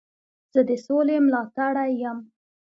[0.53, 2.17] زه د سولي ملاتړی یم.